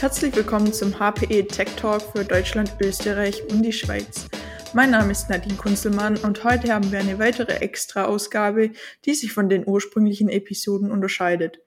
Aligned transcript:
Herzlich 0.00 0.36
willkommen 0.36 0.72
zum 0.72 0.94
HPE 1.00 1.48
Tech 1.48 1.70
Talk 1.74 2.00
für 2.00 2.24
Deutschland, 2.24 2.72
Österreich 2.80 3.42
und 3.50 3.64
die 3.64 3.72
Schweiz. 3.72 4.28
Mein 4.72 4.92
Name 4.92 5.10
ist 5.10 5.28
Nadine 5.28 5.56
Kunzelmann 5.56 6.16
und 6.18 6.44
heute 6.44 6.72
haben 6.72 6.92
wir 6.92 7.00
eine 7.00 7.18
weitere 7.18 7.54
Extra-Ausgabe, 7.54 8.70
die 9.04 9.14
sich 9.14 9.32
von 9.32 9.48
den 9.48 9.66
ursprünglichen 9.66 10.28
Episoden 10.28 10.92
unterscheidet. 10.92 11.58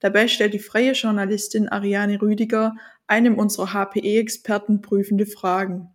Dabei 0.00 0.28
stellt 0.28 0.52
die 0.52 0.58
freie 0.58 0.92
Journalistin 0.92 1.70
Ariane 1.70 2.20
Rüdiger 2.20 2.76
einem 3.06 3.38
unserer 3.38 3.72
HPE-Experten 3.72 4.82
prüfende 4.82 5.24
Fragen. 5.24 5.88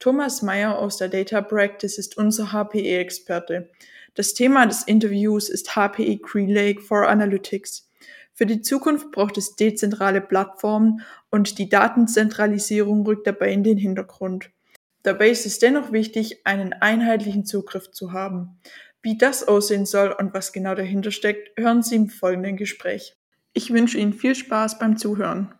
Thomas 0.00 0.42
Meyer 0.42 0.78
aus 0.78 0.98
der 0.98 1.08
Data 1.08 1.40
Practice 1.40 1.96
ist 1.96 2.18
unser 2.18 2.52
HPE-Experte. 2.52 3.70
Das 4.14 4.34
Thema 4.34 4.66
des 4.66 4.82
Interviews 4.82 5.48
ist 5.48 5.74
HPE 5.74 6.18
GreenLake 6.18 6.82
for 6.82 7.08
Analytics. 7.08 7.87
Für 8.38 8.46
die 8.46 8.62
Zukunft 8.62 9.10
braucht 9.10 9.36
es 9.36 9.56
dezentrale 9.56 10.20
Plattformen 10.20 11.00
und 11.28 11.58
die 11.58 11.68
Datenzentralisierung 11.68 13.04
rückt 13.04 13.26
dabei 13.26 13.52
in 13.52 13.64
den 13.64 13.78
Hintergrund. 13.78 14.50
Dabei 15.02 15.30
ist 15.30 15.44
es 15.44 15.58
dennoch 15.58 15.90
wichtig, 15.90 16.46
einen 16.46 16.72
einheitlichen 16.72 17.44
Zugriff 17.44 17.90
zu 17.90 18.12
haben. 18.12 18.60
Wie 19.02 19.18
das 19.18 19.48
aussehen 19.48 19.86
soll 19.86 20.14
und 20.16 20.34
was 20.34 20.52
genau 20.52 20.76
dahinter 20.76 21.10
steckt, 21.10 21.58
hören 21.58 21.82
Sie 21.82 21.96
im 21.96 22.08
folgenden 22.10 22.56
Gespräch. 22.56 23.16
Ich 23.54 23.72
wünsche 23.72 23.98
Ihnen 23.98 24.12
viel 24.12 24.36
Spaß 24.36 24.78
beim 24.78 24.98
Zuhören. 24.98 25.52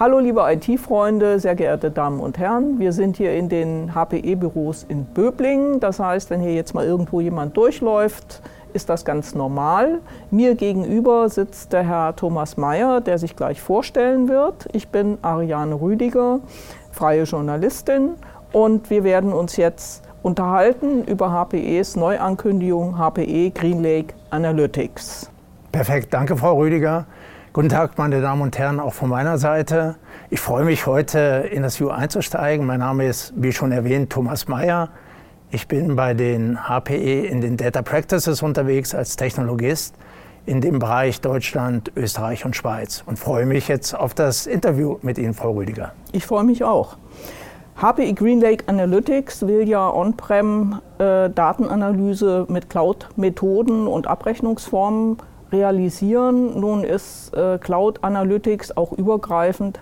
Hallo 0.00 0.20
liebe 0.20 0.44
IT-Freunde, 0.48 1.40
sehr 1.40 1.56
geehrte 1.56 1.90
Damen 1.90 2.20
und 2.20 2.38
Herren. 2.38 2.78
Wir 2.78 2.92
sind 2.92 3.16
hier 3.16 3.34
in 3.34 3.48
den 3.48 3.96
HPE-Büros 3.96 4.86
in 4.88 5.04
Böblingen. 5.06 5.80
Das 5.80 5.98
heißt, 5.98 6.30
wenn 6.30 6.40
hier 6.40 6.54
jetzt 6.54 6.72
mal 6.72 6.84
irgendwo 6.84 7.20
jemand 7.20 7.56
durchläuft, 7.56 8.40
ist 8.72 8.88
das 8.88 9.04
ganz 9.04 9.34
normal. 9.34 9.98
Mir 10.30 10.54
gegenüber 10.54 11.28
sitzt 11.28 11.72
der 11.72 11.82
Herr 11.82 12.14
Thomas 12.14 12.56
Mayer, 12.56 13.00
der 13.00 13.18
sich 13.18 13.34
gleich 13.34 13.60
vorstellen 13.60 14.28
wird. 14.28 14.68
Ich 14.72 14.86
bin 14.86 15.18
Ariane 15.22 15.74
Rüdiger, 15.74 16.38
freie 16.92 17.24
Journalistin 17.24 18.10
und 18.52 18.90
wir 18.90 19.02
werden 19.02 19.32
uns 19.32 19.56
jetzt 19.56 20.04
unterhalten 20.22 21.02
über 21.06 21.32
HPEs 21.32 21.96
Neuankündigung 21.96 22.98
HPE 22.98 23.50
GreenLake 23.50 24.14
Analytics. 24.30 25.28
Perfekt, 25.72 26.14
danke 26.14 26.36
Frau 26.36 26.56
Rüdiger. 26.56 27.06
Guten 27.58 27.70
Tag, 27.70 27.98
meine 27.98 28.20
Damen 28.20 28.42
und 28.42 28.56
Herren, 28.56 28.78
auch 28.78 28.94
von 28.94 29.08
meiner 29.08 29.36
Seite. 29.36 29.96
Ich 30.30 30.38
freue 30.38 30.64
mich, 30.64 30.86
heute 30.86 31.48
in 31.50 31.64
das 31.64 31.80
View 31.80 31.88
einzusteigen. 31.88 32.64
Mein 32.64 32.78
Name 32.78 33.08
ist, 33.08 33.32
wie 33.34 33.50
schon 33.50 33.72
erwähnt, 33.72 34.10
Thomas 34.10 34.46
Mayer. 34.46 34.90
Ich 35.50 35.66
bin 35.66 35.96
bei 35.96 36.14
den 36.14 36.68
HPE 36.68 37.26
in 37.26 37.40
den 37.40 37.56
Data 37.56 37.82
Practices 37.82 38.42
unterwegs 38.42 38.94
als 38.94 39.16
Technologist 39.16 39.96
in 40.46 40.60
dem 40.60 40.78
Bereich 40.78 41.20
Deutschland, 41.20 41.90
Österreich 41.96 42.44
und 42.44 42.54
Schweiz 42.54 43.02
und 43.06 43.18
freue 43.18 43.44
mich 43.44 43.66
jetzt 43.66 43.92
auf 43.92 44.14
das 44.14 44.46
Interview 44.46 44.98
mit 45.02 45.18
Ihnen, 45.18 45.34
Frau 45.34 45.50
Rüdiger. 45.50 45.94
Ich 46.12 46.26
freue 46.26 46.44
mich 46.44 46.62
auch. 46.62 46.96
HPE 47.82 48.12
GreenLake 48.12 48.68
Analytics 48.68 49.44
will 49.48 49.68
ja 49.68 49.92
On-Prem 49.92 50.80
äh, 51.00 51.28
mit 52.46 52.70
Cloud-Methoden 52.70 53.88
und 53.88 54.06
Abrechnungsformen 54.06 55.16
realisieren. 55.52 56.58
Nun 56.58 56.84
ist 56.84 57.34
äh, 57.34 57.58
Cloud 57.58 58.02
Analytics 58.02 58.76
auch 58.76 58.92
übergreifend 58.92 59.80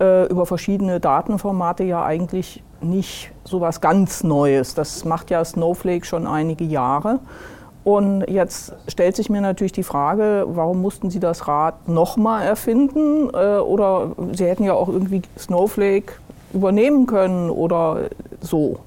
äh, 0.00 0.26
über 0.26 0.46
verschiedene 0.46 1.00
Datenformate 1.00 1.84
ja 1.84 2.04
eigentlich 2.04 2.62
nicht 2.80 3.30
so 3.44 3.60
was 3.60 3.80
ganz 3.80 4.24
Neues. 4.24 4.74
Das 4.74 5.04
macht 5.04 5.30
ja 5.30 5.44
Snowflake 5.44 6.04
schon 6.04 6.26
einige 6.26 6.64
Jahre. 6.64 7.20
Und 7.84 8.22
jetzt 8.28 8.74
stellt 8.86 9.16
sich 9.16 9.28
mir 9.28 9.40
natürlich 9.40 9.72
die 9.72 9.82
Frage, 9.82 10.44
warum 10.48 10.80
mussten 10.82 11.10
Sie 11.10 11.18
das 11.18 11.48
Rad 11.48 11.88
nochmal 11.88 12.44
erfinden? 12.44 13.30
Äh, 13.34 13.58
oder 13.58 14.12
Sie 14.32 14.46
hätten 14.46 14.64
ja 14.64 14.74
auch 14.74 14.88
irgendwie 14.88 15.22
Snowflake 15.36 16.14
übernehmen 16.52 17.06
können 17.06 17.50
oder 17.50 18.08
so. 18.40 18.78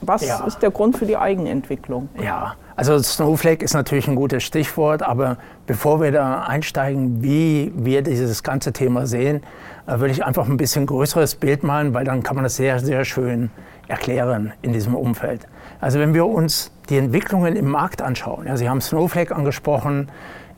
Was 0.00 0.26
ja. 0.26 0.44
ist 0.44 0.62
der 0.62 0.70
Grund 0.70 0.96
für 0.96 1.06
die 1.06 1.16
Eigenentwicklung? 1.16 2.08
Ja, 2.22 2.54
also 2.76 2.98
Snowflake 2.98 3.64
ist 3.64 3.74
natürlich 3.74 4.08
ein 4.08 4.14
gutes 4.14 4.42
Stichwort, 4.42 5.02
aber 5.02 5.36
bevor 5.66 6.00
wir 6.00 6.12
da 6.12 6.42
einsteigen, 6.42 7.22
wie 7.22 7.72
wir 7.74 8.02
dieses 8.02 8.42
ganze 8.42 8.72
Thema 8.72 9.06
sehen, 9.06 9.42
äh, 9.86 9.98
würde 9.98 10.12
ich 10.12 10.24
einfach 10.24 10.48
ein 10.48 10.56
bisschen 10.56 10.86
größeres 10.86 11.34
Bild 11.36 11.62
malen, 11.62 11.94
weil 11.94 12.04
dann 12.04 12.22
kann 12.22 12.36
man 12.36 12.44
das 12.44 12.56
sehr, 12.56 12.78
sehr 12.78 13.04
schön 13.04 13.50
erklären 13.88 14.52
in 14.62 14.72
diesem 14.72 14.94
Umfeld. 14.94 15.46
Also 15.80 15.98
wenn 15.98 16.14
wir 16.14 16.26
uns 16.26 16.70
die 16.88 16.96
Entwicklungen 16.96 17.56
im 17.56 17.68
Markt 17.68 18.00
anschauen, 18.00 18.46
ja, 18.46 18.56
Sie 18.56 18.68
haben 18.68 18.80
Snowflake 18.80 19.34
angesprochen, 19.34 20.08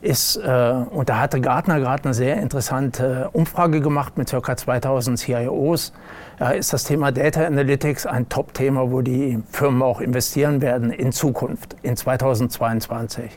ist, 0.05 0.37
äh, 0.37 0.73
und 0.91 1.09
da 1.09 1.19
hatte 1.19 1.41
Gartner 1.41 1.79
gerade 1.79 2.05
eine 2.05 2.13
sehr 2.13 2.37
interessante 2.37 3.29
Umfrage 3.33 3.81
gemacht 3.81 4.17
mit 4.17 4.29
ca. 4.29 4.55
2000 4.55 5.17
CIOs, 5.17 5.93
äh, 6.39 6.59
ist 6.59 6.71
das 6.73 6.83
Thema 6.83 7.11
Data 7.11 7.43
Analytics 7.43 8.05
ein 8.05 8.29
Top-Thema, 8.29 8.91
wo 8.91 9.01
die 9.01 9.39
Firmen 9.51 9.81
auch 9.81 10.01
investieren 10.01 10.61
werden 10.61 10.91
in 10.91 11.11
Zukunft, 11.11 11.75
in 11.81 11.97
2022. 11.97 13.31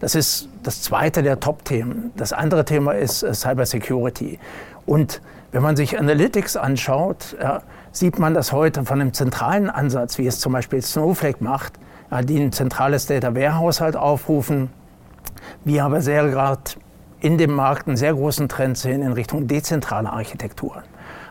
Das 0.00 0.14
ist 0.14 0.48
das 0.62 0.80
zweite 0.80 1.22
der 1.22 1.40
Top-Themen. 1.40 2.12
Das 2.16 2.32
andere 2.32 2.64
Thema 2.64 2.92
ist 2.92 3.22
äh, 3.22 3.34
Cyber 3.34 3.66
Security. 3.66 4.38
Und 4.86 5.20
wenn 5.52 5.62
man 5.62 5.76
sich 5.76 5.98
Analytics 5.98 6.56
anschaut, 6.56 7.36
äh, 7.38 7.60
sieht 7.92 8.18
man 8.18 8.32
das 8.32 8.50
heute 8.50 8.84
von 8.84 9.00
einem 9.00 9.12
zentralen 9.12 9.68
Ansatz, 9.68 10.16
wie 10.16 10.26
es 10.26 10.40
zum 10.40 10.54
Beispiel 10.54 10.80
Snowflake 10.80 11.44
macht, 11.44 11.74
äh, 12.10 12.24
die 12.24 12.38
ein 12.38 12.50
zentrales 12.50 13.06
Data 13.06 13.34
Warehouse 13.34 13.82
halt 13.82 13.96
aufrufen, 13.96 14.70
wir 15.64 15.84
aber 15.84 16.00
sehr 16.00 16.28
gerade 16.28 16.62
in 17.20 17.38
dem 17.38 17.52
Markt 17.52 17.88
einen 17.88 17.96
sehr 17.96 18.12
großen 18.12 18.48
Trend 18.48 18.76
sehen 18.76 19.02
in 19.02 19.12
Richtung 19.12 19.46
dezentrale 19.46 20.12
Architekturen. 20.12 20.82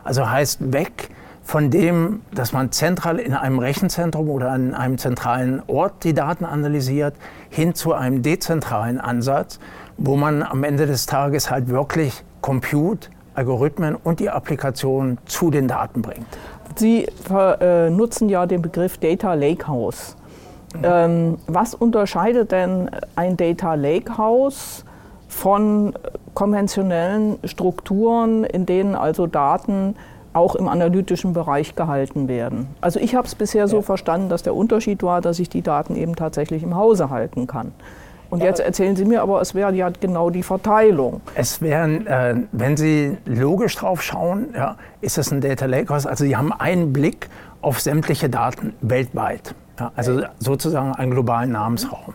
Also 0.03 0.29
heißt 0.29 0.73
weg 0.73 1.09
von 1.43 1.69
dem, 1.69 2.21
dass 2.33 2.53
man 2.53 2.71
zentral 2.71 3.19
in 3.19 3.33
einem 3.33 3.59
Rechenzentrum 3.59 4.29
oder 4.29 4.51
an 4.51 4.73
einem 4.73 4.97
zentralen 4.97 5.61
Ort 5.67 6.03
die 6.03 6.13
Daten 6.13 6.45
analysiert, 6.45 7.15
hin 7.49 7.75
zu 7.75 7.93
einem 7.93 8.23
dezentralen 8.23 8.99
Ansatz, 8.99 9.59
wo 9.97 10.15
man 10.15 10.41
am 10.41 10.63
Ende 10.63 10.87
des 10.87 11.05
Tages 11.05 11.51
halt 11.51 11.67
wirklich 11.67 12.23
Compute, 12.41 13.09
Algorithmen 13.35 13.95
und 13.95 14.19
die 14.19 14.29
Applikation 14.29 15.17
zu 15.25 15.51
den 15.51 15.67
Daten 15.67 16.01
bringt. 16.01 16.27
Sie 16.75 17.07
äh, 17.29 17.89
nutzen 17.89 18.29
ja 18.29 18.45
den 18.45 18.61
Begriff 18.61 18.97
Data 18.97 19.33
Lakehouse. 19.33 20.15
Ähm, 20.81 21.37
was 21.47 21.75
unterscheidet 21.75 22.51
denn 22.51 22.89
ein 23.15 23.37
Data 23.37 23.75
Lakehouse 23.75 24.85
von 25.27 25.93
konventionellen 26.33 27.37
Strukturen, 27.43 28.43
in 28.43 28.65
denen 28.65 28.95
also 28.95 29.27
Daten 29.27 29.95
auch 30.33 30.55
im 30.55 30.67
analytischen 30.67 31.33
Bereich 31.33 31.75
gehalten 31.75 32.27
werden? 32.27 32.67
Also 32.81 32.99
ich 32.99 33.15
habe 33.15 33.27
es 33.27 33.35
bisher 33.35 33.67
so 33.67 33.77
ja. 33.77 33.81
verstanden, 33.83 34.29
dass 34.29 34.43
der 34.43 34.55
Unterschied 34.55 35.03
war, 35.03 35.21
dass 35.21 35.39
ich 35.39 35.49
die 35.49 35.61
Daten 35.61 35.95
eben 35.95 36.15
tatsächlich 36.15 36.63
im 36.63 36.75
Hause 36.75 37.09
halten 37.09 37.47
kann. 37.47 37.71
Und 38.29 38.41
jetzt 38.41 38.59
erzählen 38.59 38.95
Sie 38.95 39.05
mir 39.05 39.21
aber, 39.21 39.41
es 39.41 39.53
wäre 39.53 39.71
ja 39.75 39.91
genau 39.91 40.31
die 40.31 40.41
Verteilung. 40.41 41.21
Es 41.35 41.61
wären, 41.61 42.07
äh, 42.07 42.35
wenn 42.51 42.75
Sie 42.75 43.15
logisch 43.25 43.75
drauf 43.75 44.01
schauen, 44.01 44.47
ja, 44.55 44.75
ist 45.01 45.19
es 45.19 45.31
ein 45.31 45.39
Data 45.39 45.67
Lakehouse. 45.67 46.07
Also 46.07 46.23
Sie 46.23 46.35
haben 46.35 46.51
einen 46.51 46.93
Blick 46.93 47.29
auf 47.61 47.79
sämtliche 47.79 48.29
Daten 48.29 48.73
weltweit. 48.81 49.53
Ja, 49.79 49.91
also 49.95 50.21
sozusagen 50.39 50.93
einen 50.93 51.11
globalen 51.11 51.51
Namensraum. 51.51 52.13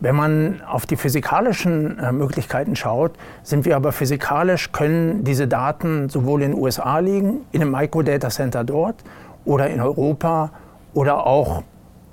Wenn 0.00 0.16
man 0.16 0.62
auf 0.62 0.86
die 0.86 0.96
physikalischen 0.96 1.98
äh, 1.98 2.12
Möglichkeiten 2.12 2.76
schaut, 2.76 3.12
sind 3.42 3.64
wir 3.64 3.76
aber 3.76 3.92
physikalisch, 3.92 4.72
können 4.72 5.24
diese 5.24 5.46
Daten 5.46 6.08
sowohl 6.08 6.42
in 6.42 6.52
den 6.52 6.60
USA 6.60 6.98
liegen, 6.98 7.40
in 7.52 7.62
einem 7.62 7.70
Microdata-Center 7.70 8.64
dort 8.64 8.96
oder 9.44 9.70
in 9.70 9.80
Europa 9.80 10.50
oder 10.94 11.26
auch 11.26 11.62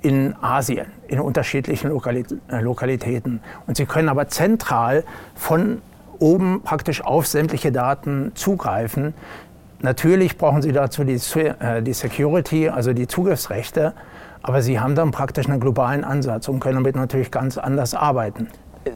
in 0.02 0.34
Asien, 0.40 0.86
in 1.08 1.20
unterschiedlichen 1.20 1.90
äh, 1.90 2.60
Lokalitäten. 2.60 3.40
Und 3.66 3.76
sie 3.76 3.86
können 3.86 4.08
aber 4.08 4.28
zentral 4.28 5.04
von 5.34 5.80
oben 6.18 6.62
praktisch 6.62 7.02
auf 7.04 7.26
sämtliche 7.26 7.72
Daten 7.72 8.32
zugreifen. 8.34 9.14
Natürlich 9.80 10.38
brauchen 10.38 10.62
Sie 10.62 10.72
dazu 10.72 11.04
die, 11.04 11.20
äh, 11.38 11.82
die 11.82 11.92
Security, 11.92 12.68
also 12.68 12.92
die 12.92 13.08
Zugriffsrechte, 13.08 13.94
aber 14.42 14.62
sie 14.62 14.80
haben 14.80 14.94
dann 14.94 15.10
praktisch 15.10 15.48
einen 15.48 15.60
globalen 15.60 16.04
Ansatz 16.04 16.48
und 16.48 16.60
können 16.60 16.76
damit 16.76 16.96
natürlich 16.96 17.30
ganz 17.30 17.58
anders 17.58 17.94
arbeiten. 17.94 18.48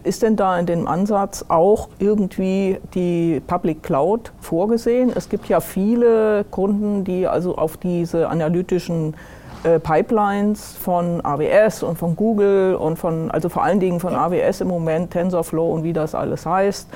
Ist 0.03 0.23
denn 0.23 0.35
da 0.35 0.59
in 0.59 0.67
dem 0.67 0.89
Ansatz 0.89 1.45
auch 1.49 1.89
irgendwie 2.01 2.79
die 2.95 3.41
Public 3.47 3.85
Cloud 3.85 4.33
vorgesehen? 4.41 5.13
Es 5.15 5.29
gibt 5.29 5.47
ja 5.49 5.61
viele 5.61 6.45
Kunden, 6.51 7.05
die 7.05 7.29
also 7.29 7.57
auf 7.57 7.77
diese 7.77 8.29
analytischen 8.29 9.15
äh, 9.63 9.79
Pipelines 9.79 10.73
von 10.73 11.25
AWS 11.25 11.85
und 11.85 11.99
von 11.99 12.17
Google 12.17 12.75
und 12.75 12.99
von, 12.99 13.31
also 13.31 13.49
vor 13.49 13.63
allen 13.63 13.79
Dingen 13.79 14.01
von 14.01 14.15
AWS 14.15 14.63
im 14.63 14.69
Moment, 14.69 15.13
TensorFlow 15.13 15.73
und 15.75 15.85
wie 15.85 15.93
das 15.93 16.17
alles 16.17 16.47
heißt, 16.47 16.89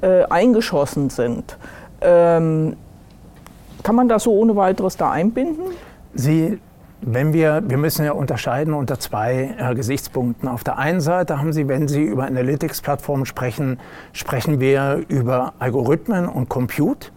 äh, 0.00 0.24
eingeschossen 0.24 1.10
sind. 1.10 1.58
Ähm, 2.00 2.76
kann 3.82 3.94
man 3.94 4.08
das 4.08 4.22
so 4.22 4.32
ohne 4.32 4.56
weiteres 4.56 4.96
da 4.96 5.10
einbinden? 5.10 5.64
Sie 6.14 6.58
wenn 7.00 7.32
wir, 7.32 7.62
wir 7.66 7.78
müssen 7.78 8.04
ja 8.04 8.12
unterscheiden 8.12 8.74
unter 8.74 8.98
zwei 8.98 9.54
äh, 9.58 9.74
Gesichtspunkten. 9.74 10.48
Auf 10.48 10.64
der 10.64 10.78
einen 10.78 11.00
Seite 11.00 11.38
haben 11.38 11.52
Sie, 11.52 11.68
wenn 11.68 11.88
Sie 11.88 12.02
über 12.02 12.26
Analytics-Plattformen 12.26 13.26
sprechen, 13.26 13.78
sprechen 14.12 14.60
wir 14.60 15.04
über 15.08 15.54
Algorithmen 15.58 16.28
und 16.28 16.48
Compute 16.48 17.10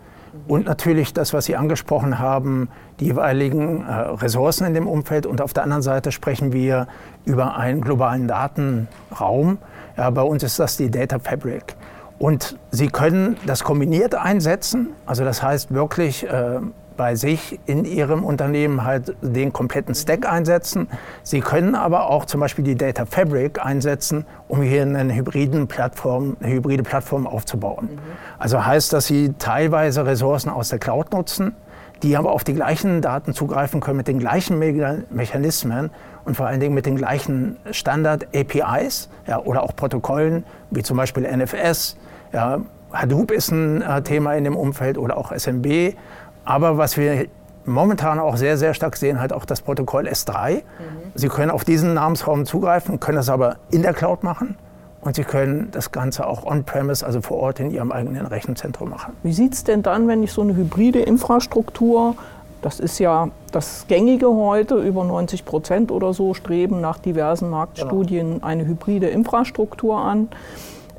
und 0.48 0.66
natürlich 0.66 1.14
das, 1.14 1.34
was 1.34 1.46
Sie 1.46 1.56
angesprochen 1.56 2.20
haben, 2.20 2.70
die 3.00 3.06
jeweiligen 3.06 3.86
äh, 3.86 3.92
Ressourcen 3.92 4.66
in 4.66 4.74
dem 4.74 4.88
Umfeld. 4.88 5.26
Und 5.26 5.42
auf 5.42 5.54
der 5.54 5.64
anderen 5.64 5.82
Seite 5.82 6.12
sprechen 6.12 6.54
wir 6.54 6.88
über 7.26 7.58
einen 7.58 7.82
globalen 7.82 8.28
Datenraum. 8.28 9.58
Ja, 9.98 10.10
bei 10.10 10.22
uns 10.22 10.44
ist 10.44 10.60
das 10.60 10.78
die 10.78 10.90
Data 10.90 11.20
Fabric. 11.20 11.76
Und 12.20 12.58
Sie 12.70 12.88
können 12.88 13.38
das 13.48 13.64
kombiniert 13.64 14.14
einsetzen, 14.14 14.90
also 15.08 15.24
das 15.24 15.42
heißt 15.42 15.74
wirklich 15.74 16.24
äh, 16.28 16.60
bei 16.98 17.16
sich 17.16 17.60
in 17.66 17.86
Ihrem 17.86 18.24
Unternehmen 18.24 18.84
halt 18.84 19.16
den 19.22 19.54
kompletten 19.54 19.96
Stack 19.96 20.32
einsetzen. 20.32 20.88
Sie 21.24 21.40
können 21.40 21.76
aber 21.76 22.10
auch 22.10 22.26
zum 22.26 22.40
Beispiel 22.40 22.64
die 22.64 22.76
Data 22.76 23.06
Fabric 23.06 23.64
einsetzen, 23.64 24.26
um 24.48 24.62
hier 24.62 24.84
eine, 24.84 25.14
hybriden 25.14 25.68
Plattform, 25.68 26.38
eine 26.40 26.54
hybride 26.54 26.84
Plattform 26.84 27.28
aufzubauen. 27.28 27.90
Mhm. 27.92 28.00
Also 28.40 28.66
heißt, 28.66 28.94
dass 28.94 29.08
Sie 29.08 29.34
teilweise 29.40 30.06
Ressourcen 30.06 30.50
aus 30.50 30.70
der 30.70 30.80
Cloud 30.80 31.12
nutzen, 31.12 31.56
die 32.04 32.18
aber 32.18 32.32
auf 32.32 32.44
die 32.44 32.54
gleichen 32.54 33.02
Daten 33.02 33.34
zugreifen 33.34 33.80
können 33.80 33.98
mit 33.98 34.08
den 34.08 34.20
gleichen 34.20 34.58
Me 34.58 35.04
Mechanismen 35.10 35.92
und 36.26 36.36
vor 36.36 36.48
allen 36.48 36.60
Dingen 36.60 36.74
mit 36.74 36.86
den 36.86 36.96
gleichen 36.96 37.58
Standard-APIs 37.72 39.10
ja, 39.28 39.40
oder 39.40 39.64
auch 39.64 39.76
Protokollen, 39.76 40.44
wie 40.70 40.84
zum 40.84 40.98
Beispiel 40.98 41.24
NFS. 41.24 41.98
Ja, 42.34 42.62
Hadoop 42.94 43.32
ist 43.32 43.52
ein 43.52 43.82
äh, 43.82 44.02
Thema 44.02 44.34
in 44.36 44.44
dem 44.44 44.56
Umfeld 44.56 44.98
oder 44.98 45.18
auch 45.18 45.32
SMB. 45.32 45.96
Aber 46.46 46.78
was 46.78 46.98
wir 46.98 47.28
momentan 47.66 48.20
auch 48.20 48.38
sehr, 48.38 48.58
sehr 48.58 48.74
stark 48.74 48.98
sehen, 48.98 49.20
halt 49.20 49.34
auch 49.34 49.46
das 49.46 49.62
Protokoll 49.62 50.08
S3. 50.08 50.56
Mhm. 50.56 50.62
Sie 51.16 51.28
können 51.28 51.52
auf 51.52 51.64
diesen 51.64 51.94
Namensraum 51.94 52.46
zugreifen, 52.46 53.00
können 53.00 53.18
das 53.18 53.30
aber 53.30 53.58
in 53.70 53.82
der 53.82 53.94
Cloud 53.94 54.24
machen. 54.24 54.56
Und 55.02 55.16
Sie 55.16 55.24
können 55.24 55.70
das 55.72 55.92
Ganze 55.92 56.28
auch 56.28 56.46
on-premise, 56.46 57.04
also 57.04 57.22
vor 57.22 57.38
Ort 57.38 57.60
in 57.60 57.72
Ihrem 57.72 57.92
eigenen 57.92 58.28
Rechenzentrum 58.28 58.90
machen. 58.90 59.14
Wie 59.24 59.34
sieht 59.34 59.54
es 59.54 59.64
denn 59.64 59.82
dann, 59.82 60.08
wenn 60.08 60.22
ich 60.22 60.32
so 60.32 60.42
eine 60.42 60.56
hybride 60.56 61.00
Infrastruktur, 61.00 62.16
das 62.62 62.80
ist 62.80 63.00
ja 63.00 63.30
das 63.52 63.86
Gängige 63.88 64.28
heute, 64.28 64.76
über 64.76 65.04
90 65.04 65.44
Prozent 65.44 65.92
oder 65.92 66.14
so 66.14 66.36
streben 66.36 66.82
nach 66.82 67.00
diversen 67.00 67.50
Marktstudien 67.50 68.36
genau. 68.36 68.46
eine 68.46 68.68
hybride 68.68 69.08
Infrastruktur 69.08 69.98
an. 69.98 70.30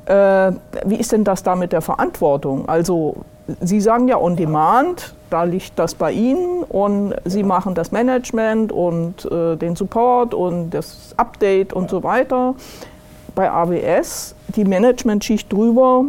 Äh, 0.05 0.51
wie 0.85 0.97
ist 0.97 1.13
denn 1.13 1.23
das 1.23 1.43
da 1.43 1.55
mit 1.55 1.71
der 1.71 1.81
Verantwortung? 1.81 2.67
Also 2.67 3.23
Sie 3.59 3.81
sagen 3.81 4.07
ja 4.07 4.17
on 4.17 4.35
demand, 4.35 5.13
da 5.29 5.43
liegt 5.43 5.77
das 5.77 5.95
bei 5.95 6.11
Ihnen 6.11 6.63
und 6.63 7.15
Sie 7.25 7.43
machen 7.43 7.75
das 7.75 7.91
Management 7.91 8.71
und 8.71 9.25
äh, 9.31 9.55
den 9.57 9.75
Support 9.75 10.33
und 10.33 10.69
das 10.69 11.13
Update 11.17 11.73
und 11.73 11.89
so 11.89 12.03
weiter. 12.03 12.55
Bei 13.35 13.51
AWS, 13.51 14.35
die 14.55 14.63
Management-Schicht 14.63 15.51
drüber, 15.51 16.05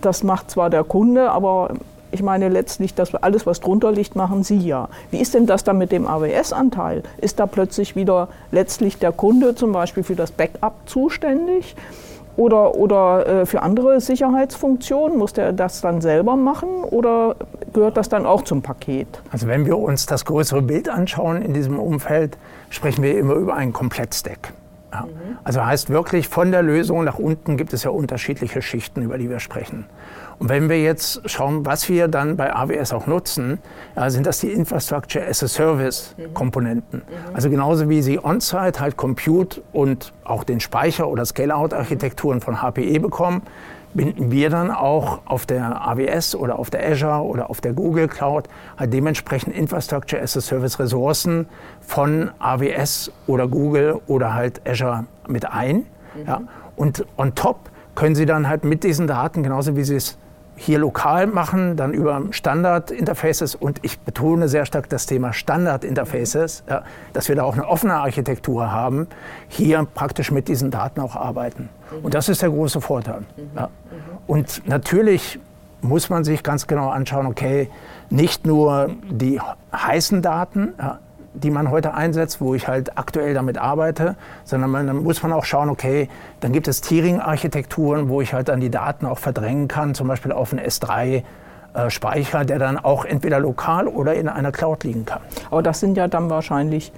das 0.00 0.22
macht 0.22 0.50
zwar 0.50 0.70
der 0.70 0.82
Kunde, 0.82 1.30
aber 1.30 1.74
ich 2.12 2.22
meine 2.22 2.48
letztlich, 2.48 2.94
das 2.94 3.14
alles, 3.14 3.46
was 3.46 3.60
drunter 3.60 3.92
liegt, 3.92 4.16
machen 4.16 4.42
Sie 4.42 4.58
ja. 4.58 4.88
Wie 5.10 5.18
ist 5.18 5.34
denn 5.34 5.46
das 5.46 5.62
dann 5.62 5.78
mit 5.78 5.92
dem 5.92 6.06
AWS-Anteil? 6.06 7.02
Ist 7.18 7.38
da 7.38 7.46
plötzlich 7.46 7.94
wieder 7.94 8.28
letztlich 8.50 8.98
der 8.98 9.12
Kunde 9.12 9.54
zum 9.54 9.72
Beispiel 9.72 10.02
für 10.02 10.16
das 10.16 10.32
Backup 10.32 10.74
zuständig? 10.86 11.76
Oder, 12.36 12.74
oder 12.74 13.26
äh, 13.26 13.46
für 13.46 13.62
andere 13.62 14.00
Sicherheitsfunktionen? 14.00 15.18
Muss 15.18 15.32
der 15.32 15.52
das 15.52 15.80
dann 15.80 16.00
selber 16.00 16.36
machen 16.36 16.84
oder 16.84 17.36
gehört 17.72 17.96
das 17.96 18.08
dann 18.08 18.26
auch 18.26 18.42
zum 18.42 18.62
Paket? 18.62 19.06
Also 19.30 19.46
wenn 19.46 19.66
wir 19.66 19.78
uns 19.78 20.06
das 20.06 20.24
größere 20.24 20.62
Bild 20.62 20.88
anschauen 20.88 21.42
in 21.42 21.54
diesem 21.54 21.78
Umfeld, 21.78 22.38
sprechen 22.70 23.02
wir 23.02 23.18
immer 23.18 23.34
über 23.34 23.54
einen 23.54 23.72
Komplettstack. 23.72 24.52
Ja. 24.92 25.02
Mhm. 25.02 25.38
Also 25.44 25.64
heißt 25.64 25.90
wirklich, 25.90 26.28
von 26.28 26.50
der 26.50 26.62
Lösung 26.62 27.04
nach 27.04 27.18
unten 27.18 27.56
gibt 27.56 27.72
es 27.72 27.84
ja 27.84 27.90
unterschiedliche 27.90 28.62
Schichten, 28.62 29.02
über 29.02 29.18
die 29.18 29.30
wir 29.30 29.40
sprechen. 29.40 29.86
Und 30.38 30.48
wenn 30.48 30.70
wir 30.70 30.82
jetzt 30.82 31.28
schauen, 31.28 31.66
was 31.66 31.88
wir 31.90 32.08
dann 32.08 32.36
bei 32.36 32.54
AWS 32.54 32.94
auch 32.94 33.06
nutzen, 33.06 33.58
ja, 33.94 34.08
sind 34.08 34.26
das 34.26 34.40
die 34.40 34.50
Infrastructure 34.50 35.26
as 35.26 35.42
a 35.42 35.48
Service 35.48 36.14
Komponenten. 36.32 37.00
Mhm. 37.00 37.34
Also 37.34 37.50
genauso 37.50 37.88
wie 37.90 38.00
Sie 38.00 38.18
on-site 38.18 38.80
halt 38.80 38.96
Compute 38.96 39.62
und 39.72 40.14
auch 40.24 40.44
den 40.44 40.60
Speicher 40.60 41.08
oder 41.08 41.26
Scale-out-Architekturen 41.26 42.40
von 42.40 42.62
HPE 42.62 43.00
bekommen, 43.00 43.42
binden 43.94 44.30
wir 44.30 44.50
dann 44.50 44.70
auch 44.70 45.20
auf 45.24 45.46
der 45.46 45.86
AWS 45.86 46.34
oder 46.34 46.58
auf 46.58 46.70
der 46.70 46.88
Azure 46.88 47.24
oder 47.24 47.50
auf 47.50 47.60
der 47.60 47.72
Google 47.72 48.08
Cloud 48.08 48.48
halt 48.78 48.92
dementsprechend 48.92 49.54
Infrastructure 49.54 50.20
as 50.20 50.36
a 50.36 50.40
Service 50.40 50.78
Ressourcen 50.78 51.46
von 51.80 52.30
AWS 52.38 53.12
oder 53.26 53.48
Google 53.48 54.00
oder 54.06 54.34
halt 54.34 54.66
Azure 54.66 55.04
mit 55.26 55.50
ein. 55.50 55.86
Mhm. 56.14 56.26
Ja. 56.26 56.40
Und 56.76 57.04
on 57.16 57.34
top 57.34 57.70
können 57.94 58.14
Sie 58.14 58.26
dann 58.26 58.48
halt 58.48 58.64
mit 58.64 58.84
diesen 58.84 59.06
Daten, 59.06 59.42
genauso 59.42 59.76
wie 59.76 59.84
Sie 59.84 59.96
es 59.96 60.16
hier 60.62 60.78
lokal 60.78 61.26
machen, 61.26 61.76
dann 61.76 61.94
über 61.94 62.20
Standard-Interfaces 62.30 63.54
und 63.54 63.78
ich 63.80 63.98
betone 63.98 64.46
sehr 64.46 64.66
stark 64.66 64.90
das 64.90 65.06
Thema 65.06 65.32
Standard-Interfaces, 65.32 66.64
ja, 66.68 66.82
dass 67.14 67.30
wir 67.30 67.36
da 67.36 67.44
auch 67.44 67.54
eine 67.54 67.66
offene 67.66 67.94
Architektur 67.94 68.70
haben, 68.70 69.06
hier 69.48 69.86
praktisch 69.94 70.30
mit 70.30 70.48
diesen 70.48 70.70
Daten 70.70 71.00
auch 71.00 71.16
arbeiten. 71.16 71.70
Und 72.02 72.12
das 72.12 72.28
ist 72.28 72.42
der 72.42 72.50
große 72.50 72.82
Vorteil. 72.82 73.22
Ja. 73.56 73.70
Und 74.26 74.68
natürlich 74.68 75.40
muss 75.80 76.10
man 76.10 76.24
sich 76.24 76.42
ganz 76.42 76.66
genau 76.66 76.90
anschauen, 76.90 77.24
okay, 77.24 77.70
nicht 78.10 78.46
nur 78.46 78.90
die 79.10 79.40
heißen 79.72 80.20
Daten, 80.20 80.74
ja, 80.78 80.98
die 81.42 81.50
man 81.50 81.70
heute 81.70 81.94
einsetzt, 81.94 82.40
wo 82.40 82.54
ich 82.54 82.68
halt 82.68 82.96
aktuell 82.98 83.34
damit 83.34 83.58
arbeite, 83.58 84.16
sondern 84.44 84.70
man, 84.70 84.86
dann 84.86 85.02
muss 85.02 85.22
man 85.22 85.32
auch 85.32 85.44
schauen, 85.44 85.68
okay, 85.68 86.08
dann 86.40 86.52
gibt 86.52 86.68
es 86.68 86.80
Tiering-Architekturen, 86.80 88.08
wo 88.08 88.20
ich 88.20 88.32
halt 88.32 88.48
dann 88.48 88.60
die 88.60 88.70
Daten 88.70 89.06
auch 89.06 89.18
verdrängen 89.18 89.68
kann, 89.68 89.94
zum 89.94 90.08
Beispiel 90.08 90.32
auf 90.32 90.52
einen 90.52 90.64
S3. 90.64 91.22
Speicher, 91.86 92.44
der 92.44 92.58
dann 92.58 92.78
auch 92.78 93.04
entweder 93.04 93.38
lokal 93.38 93.86
oder 93.86 94.14
in 94.14 94.28
einer 94.28 94.50
Cloud 94.50 94.82
liegen 94.82 95.04
kann. 95.04 95.20
Aber 95.52 95.62
das 95.62 95.78
sind 95.78 95.96
ja 95.96 96.08
dann 96.08 96.28
wahrscheinlich 96.28 96.90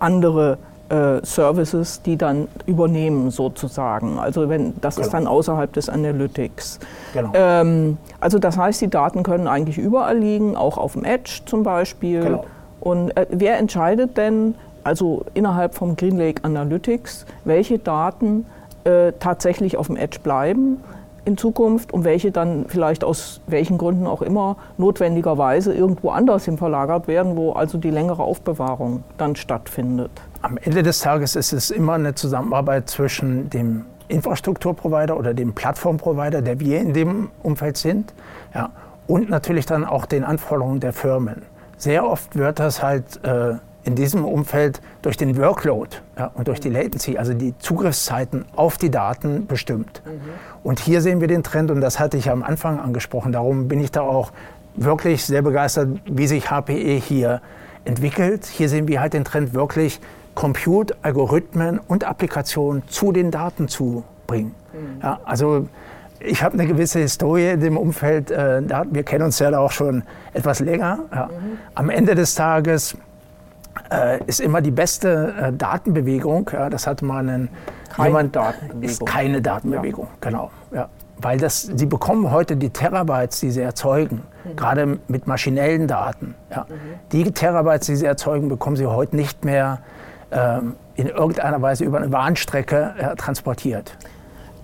andere 0.00 0.58
äh, 0.88 1.24
Services, 1.24 2.02
die 2.02 2.16
dann 2.16 2.48
übernehmen 2.66 3.30
sozusagen. 3.30 4.18
Also 4.18 4.48
wenn 4.48 4.74
das 4.80 4.96
genau. 4.96 5.06
ist 5.06 5.12
dann 5.12 5.26
außerhalb 5.26 5.72
des 5.72 5.88
Analytics. 5.88 6.78
Genau. 7.12 7.30
Ähm, 7.34 7.98
also 8.20 8.38
das 8.38 8.56
heißt, 8.56 8.80
die 8.80 8.88
Daten 8.88 9.22
können 9.22 9.46
eigentlich 9.46 9.78
überall 9.78 10.18
liegen, 10.18 10.56
auch 10.56 10.78
auf 10.78 10.94
dem 10.94 11.04
Edge 11.04 11.40
zum 11.44 11.62
Beispiel. 11.62 12.22
Genau. 12.22 12.44
Und 12.80 13.16
äh, 13.16 13.26
wer 13.30 13.58
entscheidet 13.58 14.16
denn, 14.16 14.54
also 14.84 15.24
innerhalb 15.34 15.74
vom 15.74 15.96
GreenLake 15.96 16.44
Analytics, 16.44 17.26
welche 17.44 17.78
Daten 17.78 18.46
äh, 18.84 19.12
tatsächlich 19.18 19.76
auf 19.76 19.88
dem 19.88 19.96
Edge 19.96 20.18
bleiben 20.22 20.78
in 21.24 21.36
Zukunft 21.36 21.92
und 21.92 22.04
welche 22.04 22.30
dann 22.30 22.64
vielleicht 22.68 23.04
aus 23.04 23.42
welchen 23.46 23.76
Gründen 23.76 24.06
auch 24.06 24.22
immer 24.22 24.56
notwendigerweise 24.78 25.74
irgendwo 25.74 26.08
anders 26.10 26.46
hin 26.46 26.56
verlagert 26.56 27.06
werden, 27.06 27.36
wo 27.36 27.52
also 27.52 27.76
die 27.76 27.90
längere 27.90 28.22
Aufbewahrung 28.22 29.04
dann 29.18 29.36
stattfindet? 29.36 30.10
Am 30.40 30.56
Ende 30.56 30.82
des 30.82 31.00
Tages 31.00 31.36
ist 31.36 31.52
es 31.52 31.70
immer 31.70 31.94
eine 31.94 32.14
Zusammenarbeit 32.14 32.88
zwischen 32.88 33.50
dem 33.50 33.84
Infrastrukturprovider 34.08 35.18
oder 35.18 35.34
dem 35.34 35.52
Plattformprovider, 35.52 36.40
der 36.40 36.60
wir 36.60 36.80
in 36.80 36.94
dem 36.94 37.30
Umfeld 37.42 37.76
sind, 37.76 38.14
ja, 38.54 38.70
und 39.06 39.28
natürlich 39.28 39.66
dann 39.66 39.84
auch 39.84 40.06
den 40.06 40.24
Anforderungen 40.24 40.80
der 40.80 40.94
Firmen 40.94 41.42
sehr 41.78 42.06
oft 42.06 42.36
wird 42.36 42.58
das 42.58 42.82
halt 42.82 43.24
äh, 43.24 43.54
in 43.84 43.94
diesem 43.94 44.24
Umfeld 44.24 44.82
durch 45.00 45.16
den 45.16 45.38
Workload 45.38 45.96
ja, 46.18 46.30
und 46.34 46.48
durch 46.48 46.60
die 46.60 46.68
Latency, 46.68 47.16
also 47.16 47.32
die 47.32 47.56
Zugriffszeiten 47.58 48.44
auf 48.54 48.76
die 48.76 48.90
Daten 48.90 49.46
bestimmt. 49.46 50.02
Mhm. 50.04 50.20
Und 50.62 50.80
hier 50.80 51.00
sehen 51.00 51.20
wir 51.20 51.28
den 51.28 51.42
Trend, 51.42 51.70
und 51.70 51.80
das 51.80 51.98
hatte 51.98 52.18
ich 52.18 52.30
am 52.30 52.42
Anfang 52.42 52.80
angesprochen, 52.80 53.32
darum 53.32 53.68
bin 53.68 53.80
ich 53.80 53.90
da 53.90 54.02
auch 54.02 54.32
wirklich 54.76 55.24
sehr 55.24 55.42
begeistert, 55.42 55.88
wie 56.04 56.26
sich 56.26 56.50
HPE 56.50 56.96
hier 56.96 57.40
entwickelt. 57.84 58.44
Hier 58.44 58.68
sehen 58.68 58.88
wir 58.88 59.00
halt 59.00 59.14
den 59.14 59.24
Trend 59.24 59.54
wirklich, 59.54 60.00
Compute, 60.34 60.94
Algorithmen 61.02 61.80
und 61.88 62.04
Applikationen 62.04 62.86
zu 62.88 63.10
den 63.10 63.30
Daten 63.30 63.68
zu 63.68 64.04
bringen. 64.26 64.54
Mhm. 64.72 65.00
Ja, 65.02 65.20
also 65.24 65.66
ich 66.20 66.42
habe 66.42 66.54
eine 66.54 66.66
gewisse 66.66 66.98
Historie 66.98 67.50
in 67.50 67.60
dem 67.60 67.76
Umfeld. 67.76 68.30
Äh, 68.30 68.62
wir 68.90 69.02
kennen 69.02 69.24
uns 69.24 69.38
ja 69.38 69.56
auch 69.58 69.70
schon 69.70 70.02
etwas 70.32 70.60
länger. 70.60 70.98
Ja. 71.12 71.26
Mhm. 71.26 71.58
Am 71.74 71.90
Ende 71.90 72.14
des 72.14 72.34
Tages 72.34 72.96
äh, 73.90 74.22
ist 74.24 74.40
immer 74.40 74.60
die 74.60 74.70
beste 74.70 75.34
äh, 75.40 75.52
Datenbewegung. 75.52 76.50
Ja, 76.52 76.70
das 76.70 76.86
hat 76.86 77.02
mal 77.02 77.28
ein 77.28 77.48
keine 77.94 78.08
jemand, 78.08 78.36
Datenbewegung. 78.36 78.82
Ist 78.82 79.06
keine 79.06 79.42
Datenbewegung, 79.42 80.06
ja. 80.06 80.16
genau. 80.20 80.50
Ja. 80.72 80.88
weil 81.18 81.38
das, 81.38 81.62
sie 81.62 81.86
bekommen 81.86 82.30
heute 82.30 82.56
die 82.56 82.70
Terabytes, 82.70 83.40
die 83.40 83.50
sie 83.50 83.62
erzeugen, 83.62 84.22
mhm. 84.44 84.56
gerade 84.56 84.98
mit 85.08 85.26
maschinellen 85.26 85.86
Daten. 85.86 86.34
Ja. 86.50 86.66
Mhm. 86.68 86.74
Die 87.12 87.30
Terabytes, 87.32 87.86
die 87.86 87.96
sie 87.96 88.06
erzeugen, 88.06 88.48
bekommen 88.48 88.76
sie 88.76 88.86
heute 88.86 89.16
nicht 89.16 89.44
mehr 89.44 89.80
ähm, 90.30 90.74
in 90.96 91.06
irgendeiner 91.06 91.62
Weise 91.62 91.84
über 91.84 91.98
eine 91.98 92.08
Bahnstrecke 92.08 92.94
äh, 92.98 93.16
transportiert. 93.16 93.96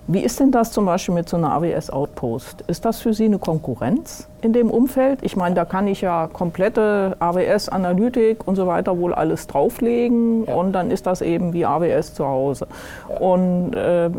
Wie 0.07 0.19
ist 0.19 0.39
denn 0.39 0.51
das 0.51 0.71
zum 0.71 0.85
Beispiel 0.85 1.15
mit 1.15 1.27
so 1.27 1.35
einer 1.35 1.51
AWS 1.53 1.89
Outpost? 1.89 2.63
Ist 2.67 2.85
das 2.85 2.99
für 2.99 3.13
Sie 3.13 3.25
eine 3.25 3.39
Konkurrenz 3.39 4.27
in 4.41 4.53
dem 4.53 4.69
Umfeld? 4.69 5.19
Ich 5.23 5.35
meine, 5.35 5.55
da 5.55 5.65
kann 5.65 5.87
ich 5.87 6.01
ja 6.01 6.27
komplette 6.31 7.15
AWS 7.17 7.69
Analytik 7.69 8.47
und 8.47 8.55
so 8.55 8.67
weiter 8.67 8.99
wohl 8.99 9.15
alles 9.15 9.47
drauflegen 9.47 10.45
ja. 10.45 10.53
und 10.53 10.73
dann 10.73 10.91
ist 10.91 11.07
das 11.07 11.21
eben 11.21 11.53
wie 11.53 11.65
AWS 11.65 12.13
zu 12.13 12.27
Hause. 12.27 12.67
Ja. 13.09 13.17
Und 13.17 13.73
äh, 13.73 14.11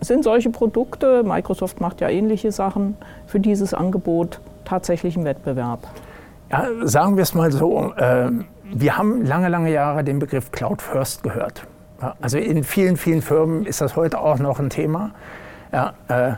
sind 0.00 0.24
solche 0.24 0.50
Produkte, 0.50 1.22
Microsoft 1.22 1.80
macht 1.80 2.00
ja 2.00 2.08
ähnliche 2.08 2.50
Sachen, 2.50 2.96
für 3.28 3.38
dieses 3.38 3.74
Angebot 3.74 4.40
tatsächlich 4.64 5.16
im 5.16 5.24
Wettbewerb? 5.24 5.86
Ja, 6.50 6.66
sagen 6.82 7.16
wir 7.16 7.22
es 7.22 7.32
mal 7.32 7.52
so. 7.52 7.92
Äh, 7.96 8.30
wir 8.64 8.98
haben 8.98 9.24
lange, 9.24 9.48
lange 9.48 9.70
Jahre 9.70 10.02
den 10.02 10.18
Begriff 10.18 10.50
Cloud 10.50 10.82
First 10.82 11.22
gehört. 11.22 11.62
Also 12.20 12.38
in 12.38 12.64
vielen, 12.64 12.96
vielen 12.96 13.22
Firmen 13.22 13.66
ist 13.66 13.80
das 13.80 13.96
heute 13.96 14.18
auch 14.18 14.38
noch 14.38 14.58
ein 14.58 14.70
Thema. 14.70 15.12
Ja, 15.72 15.94
äh, 16.08 16.32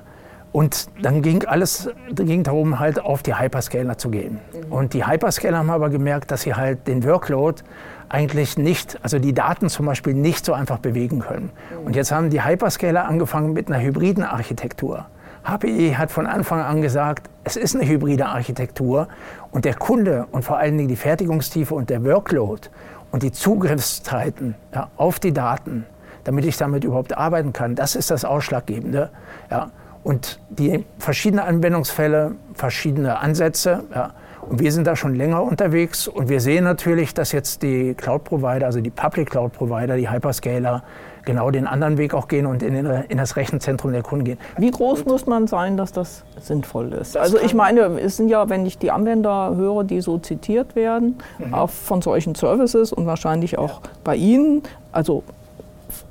und 0.52 0.88
dann 1.02 1.20
ging 1.20 1.44
alles 1.46 1.90
ging 2.14 2.44
darum, 2.44 2.78
halt 2.78 3.00
auf 3.00 3.24
die 3.24 3.36
Hyperscaler 3.36 3.98
zu 3.98 4.10
gehen. 4.10 4.38
Mhm. 4.52 4.72
Und 4.72 4.94
die 4.94 5.04
Hyperscaler 5.04 5.58
haben 5.58 5.70
aber 5.70 5.90
gemerkt, 5.90 6.30
dass 6.30 6.42
sie 6.42 6.54
halt 6.54 6.86
den 6.86 7.02
Workload 7.04 7.62
eigentlich 8.08 8.56
nicht, 8.56 8.96
also 9.02 9.18
die 9.18 9.32
Daten 9.32 9.68
zum 9.68 9.86
Beispiel 9.86 10.14
nicht 10.14 10.44
so 10.44 10.52
einfach 10.52 10.78
bewegen 10.78 11.18
können. 11.18 11.50
Mhm. 11.72 11.86
Und 11.86 11.96
jetzt 11.96 12.12
haben 12.12 12.30
die 12.30 12.44
Hyperscaler 12.44 13.04
angefangen 13.06 13.52
mit 13.52 13.66
einer 13.66 13.82
hybriden 13.82 14.22
Architektur. 14.22 15.06
HPE 15.44 15.98
hat 15.98 16.10
von 16.10 16.26
Anfang 16.26 16.60
an 16.60 16.80
gesagt, 16.80 17.28
es 17.42 17.56
ist 17.56 17.74
eine 17.74 17.86
hybride 17.86 18.26
Architektur 18.26 19.08
und 19.50 19.64
der 19.64 19.74
Kunde 19.74 20.26
und 20.30 20.44
vor 20.44 20.56
allen 20.56 20.78
Dingen 20.78 20.88
die 20.88 20.96
Fertigungstiefe 20.96 21.74
und 21.74 21.90
der 21.90 22.02
Workload 22.04 22.68
und 23.14 23.22
die 23.22 23.30
Zugriffszeiten 23.30 24.56
ja, 24.74 24.90
auf 24.96 25.20
die 25.20 25.32
Daten, 25.32 25.86
damit 26.24 26.44
ich 26.46 26.56
damit 26.56 26.82
überhaupt 26.82 27.16
arbeiten 27.16 27.52
kann, 27.52 27.76
das 27.76 27.94
ist 27.94 28.10
das 28.10 28.24
Ausschlaggebende. 28.24 29.10
Ja. 29.52 29.70
Und 30.02 30.40
die 30.50 30.84
verschiedenen 30.98 31.44
Anwendungsfälle, 31.44 32.34
verschiedene 32.54 33.20
Ansätze. 33.20 33.84
Ja. 33.94 34.14
Und 34.40 34.58
wir 34.58 34.72
sind 34.72 34.88
da 34.88 34.96
schon 34.96 35.14
länger 35.14 35.44
unterwegs 35.44 36.08
und 36.08 36.28
wir 36.28 36.40
sehen 36.40 36.64
natürlich, 36.64 37.14
dass 37.14 37.30
jetzt 37.30 37.62
die 37.62 37.94
Cloud-Provider, 37.94 38.66
also 38.66 38.80
die 38.80 38.90
Public 38.90 39.30
Cloud-Provider, 39.30 39.96
die 39.96 40.10
Hyperscaler, 40.10 40.82
genau 41.24 41.50
den 41.50 41.66
anderen 41.66 41.98
Weg 41.98 42.14
auch 42.14 42.28
gehen 42.28 42.46
und 42.46 42.62
in, 42.62 42.74
in, 42.74 43.18
das 43.18 43.36
Rechenzentrum 43.36 43.92
der 43.92 44.02
Kunden 44.02 44.24
gehen. 44.24 44.38
Wie 44.58 44.70
groß 44.70 45.04
muss 45.06 45.26
man 45.26 45.46
sein, 45.46 45.76
dass 45.76 45.92
das 45.92 46.24
sinnvoll 46.40 46.92
ist? 46.92 47.14
Das 47.14 47.22
also 47.22 47.38
ich 47.38 47.54
meine, 47.54 47.80
es 48.00 48.16
sind 48.16 48.28
ja, 48.28 48.48
wenn 48.48 48.66
ich 48.66 48.78
die 48.78 48.90
Anwender 48.90 49.54
höre, 49.56 49.84
die 49.84 50.00
so 50.00 50.18
zitiert 50.18 50.76
werden, 50.76 51.18
mhm. 51.38 51.54
auch 51.54 51.70
von 51.70 52.02
solchen 52.02 52.34
Services 52.34 52.92
und 52.92 53.06
wahrscheinlich 53.06 53.58
auch 53.58 53.82
ja. 53.82 53.90
bei 54.04 54.16
Ihnen, 54.16 54.62
also 54.92 55.22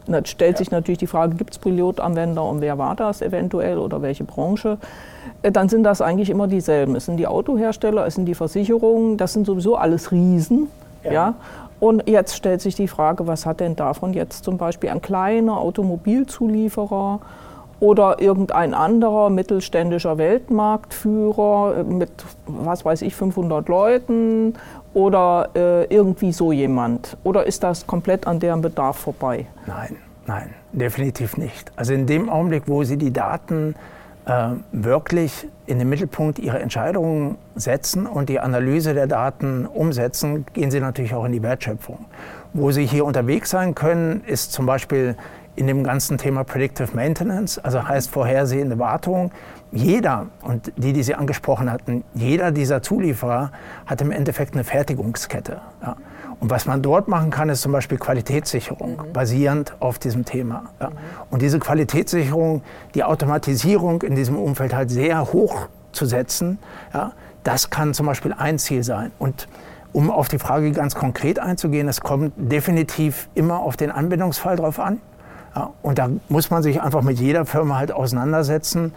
da 0.08 0.24
stellt 0.26 0.58
sich 0.58 0.72
natürlich 0.72 0.98
die 0.98 1.08
Frage, 1.08 1.36
gibt 1.36 1.54
es 1.54 1.60
Pilotanwender 1.60 2.44
und 2.44 2.62
wer 2.62 2.78
war 2.78 2.96
das 2.96 3.22
eventuell 3.22 3.78
oder 3.78 4.02
welche 4.02 4.24
Branche? 4.24 4.78
Äh, 5.42 5.52
dann 5.52 5.70
sind 5.70 5.84
das 5.84 6.02
eigentlich 6.02 6.30
immer 6.30 6.48
dieselben. 6.48 6.96
Es 6.96 7.06
sind 7.06 7.18
die 7.18 7.28
Autohersteller, 7.28 8.06
es 8.06 8.16
sind 8.16 8.26
die 8.26 8.36
Versicherungen, 8.36 9.18
das 9.18 9.34
sind 9.34 9.46
sowieso 9.46 9.76
alles 9.76 10.12
Riesen. 10.12 10.68
Ja. 11.04 11.12
ja. 11.12 11.36
Und 11.84 12.08
jetzt 12.08 12.38
stellt 12.38 12.62
sich 12.62 12.76
die 12.76 12.88
Frage, 12.88 13.28
was 13.28 13.46
hat 13.46 13.60
denn 13.60 13.76
davon 13.76 14.14
jetzt 14.14 14.46
zum 14.46 14.58
Beispiel 14.58 14.90
ein 14.90 15.02
kleiner 15.02 15.58
Automobilzulieferer 15.58 17.20
oder 17.82 18.22
irgendein 18.22 18.74
anderer 18.74 19.30
mittelständischer 19.30 20.18
Weltmarktführer 20.18 21.84
mit, 21.84 22.10
was 22.48 22.86
weiß 22.86 23.02
ich, 23.02 23.14
500 23.14 23.68
Leuten 23.68 24.54
oder 24.94 25.50
äh, 25.58 25.94
irgendwie 25.94 26.32
so 26.32 26.54
jemand? 26.54 27.18
Oder 27.26 27.46
ist 27.46 27.64
das 27.64 27.86
komplett 27.86 28.28
an 28.28 28.40
deren 28.40 28.62
Bedarf 28.62 29.00
vorbei? 29.00 29.48
Nein, 29.68 29.98
nein, 30.26 30.52
definitiv 30.72 31.36
nicht. 31.36 31.70
Also 31.76 31.92
in 31.92 32.08
dem 32.08 32.30
Augenblick, 32.30 32.64
wo 32.68 32.86
Sie 32.86 32.96
die 32.96 33.12
Daten 33.12 33.76
äh, 34.26 34.50
wirklich 34.72 35.48
in 35.66 35.80
den 35.80 35.90
Mittelpunkt 35.90 36.40
ihrer 36.40 36.60
Entscheidungen 36.60 37.38
setzen 37.56 38.06
und 38.06 38.30
die 38.30 38.40
Analyse 38.40 38.94
der 38.94 39.08
Daten 39.08 39.66
umsetzen, 39.66 40.46
gehen 40.54 40.72
sie 40.72 40.80
natürlich 40.80 41.14
auch 41.14 41.26
in 41.26 41.32
die 41.32 41.44
Wertschöpfung. 41.44 42.06
Wo 42.54 42.72
sie 42.72 42.86
hier 42.86 43.06
unterwegs 43.06 43.50
sein 43.50 43.76
können, 43.76 44.24
ist 44.26 44.52
zum 44.52 44.66
Beispiel 44.66 45.16
in 45.56 45.68
dem 45.68 45.84
ganzen 45.84 46.18
Thema 46.18 46.44
Predictive 46.44 46.96
Maintenance, 46.96 47.60
also 47.60 47.88
heißt 47.88 48.10
vorhersehende 48.10 48.80
Wartung. 48.80 49.32
Jeder, 49.72 50.28
und 50.42 50.72
die, 50.76 50.94
die 50.94 51.04
Sie 51.04 51.16
angesprochen 51.16 51.72
hatten, 51.72 52.04
jeder 52.14 52.52
dieser 52.52 52.82
Zulieferer 52.82 53.52
hat 53.86 54.02
im 54.02 54.12
Endeffekt 54.12 54.54
eine 54.54 54.64
Fertigungskette. 54.64 55.62
Ja. 55.82 55.96
Und 56.44 56.50
was 56.50 56.66
man 56.66 56.82
dort 56.82 57.08
machen 57.08 57.30
kann, 57.30 57.48
ist 57.48 57.62
zum 57.62 57.72
Beispiel 57.72 57.98
Qualitätssicherung, 57.98 58.98
mhm. 58.98 59.14
basierend 59.14 59.78
auf 59.80 59.98
diesem 59.98 60.26
Thema. 60.26 60.66
Ja. 60.82 60.90
Mhm. 60.90 60.96
Und 61.30 61.42
diese 61.42 61.58
Qualitätssicherung, 61.58 62.64
die 62.96 63.06
Automatisierung 63.06 64.02
in 64.02 64.16
diesem 64.16 64.36
Umfeld 64.36 64.76
halt 64.76 64.92
sehr 64.92 65.32
hoch 65.32 65.70
zu 65.94 66.06
setzen, 66.06 66.60
ja, 66.94 67.14
das 67.46 67.70
kann 67.70 67.94
zum 67.94 68.08
Beispiel 68.08 68.34
ein 68.38 68.60
Ziel 68.60 68.84
sein. 68.84 69.14
Und 69.20 69.48
um 69.94 70.12
auf 70.12 70.28
die 70.28 70.38
Frage 70.38 70.74
ganz 70.74 70.96
konkret 70.96 71.40
einzugehen, 71.40 71.88
es 71.88 72.02
kommt 72.02 72.34
definitiv 72.36 73.30
immer 73.36 73.60
auf 73.60 73.78
den 73.78 73.90
Anwendungsfall 73.90 74.58
drauf 74.58 74.82
an. 74.82 75.00
Ja, 75.56 75.70
und 75.82 75.98
da 75.98 76.10
muss 76.28 76.50
man 76.50 76.62
sich 76.62 76.82
einfach 76.82 77.04
mit 77.04 77.22
jeder 77.22 77.46
Firma 77.46 77.78
halt 77.78 77.94
auseinandersetzen, 77.94 78.94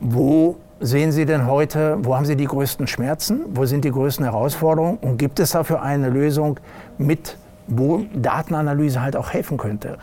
wo 0.00 0.56
sehen 0.80 1.12
Sie 1.12 1.26
denn 1.26 1.46
heute, 1.46 1.98
wo 2.02 2.14
haben 2.16 2.24
Sie 2.24 2.36
die 2.36 2.46
größten 2.46 2.86
Schmerzen, 2.86 3.40
wo 3.54 3.64
sind 3.66 3.84
die 3.84 3.90
größten 3.90 4.24
Herausforderungen 4.24 4.98
und 5.00 5.18
gibt 5.18 5.40
es 5.40 5.50
dafür 5.50 5.82
eine 5.82 6.08
Lösung 6.08 6.60
mit, 6.98 7.36
wo 7.66 8.02
Datenanalyse 8.14 9.02
halt 9.02 9.16
auch 9.16 9.30
helfen 9.32 9.56
könnte? 9.58 9.98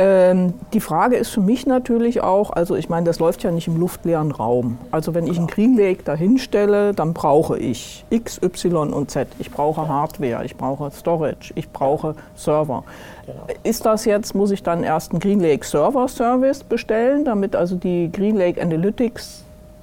Ähm, 0.00 0.54
die 0.72 0.80
Frage 0.80 1.16
ist 1.16 1.30
für 1.30 1.40
mich 1.40 1.66
natürlich 1.66 2.20
auch, 2.20 2.50
also 2.50 2.76
ich 2.76 2.88
meine, 2.88 3.04
das 3.04 3.18
läuft 3.18 3.42
ja 3.42 3.50
nicht 3.50 3.66
im 3.66 3.80
luftleeren 3.80 4.30
Raum. 4.30 4.78
Also 4.92 5.12
wenn 5.12 5.26
ich 5.26 5.36
einen 5.38 5.48
Green 5.48 5.76
Lake 5.76 6.04
dahinstelle, 6.04 6.94
dann 6.94 7.14
brauche 7.14 7.58
ich 7.58 8.04
X, 8.10 8.40
Y 8.40 8.92
und 8.92 9.10
Z. 9.10 9.26
Ich 9.40 9.50
brauche 9.50 9.88
Hardware, 9.88 10.44
ich 10.44 10.56
brauche 10.56 10.92
Storage, 10.92 11.52
ich 11.56 11.68
brauche 11.70 12.14
Server. 12.36 12.84
Genau. 13.26 13.40
Ist 13.64 13.86
das 13.86 14.04
jetzt, 14.04 14.36
muss 14.36 14.52
ich 14.52 14.62
dann 14.62 14.84
erst 14.84 15.10
einen 15.10 15.18
Green 15.18 15.40
Lake 15.40 15.66
Server 15.66 16.06
Service 16.06 16.62
bestellen, 16.62 17.24
damit 17.24 17.56
also 17.56 17.74
die 17.74 18.08
Green 18.12 18.36
Lake 18.36 18.62
Analytics 18.62 19.42